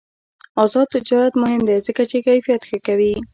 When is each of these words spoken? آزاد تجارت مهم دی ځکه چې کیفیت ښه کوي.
آزاد 0.63 0.87
تجارت 0.95 1.33
مهم 1.43 1.61
دی 1.67 1.77
ځکه 1.87 2.01
چې 2.09 2.17
کیفیت 2.27 2.61
ښه 2.69 2.77
کوي. 2.87 3.13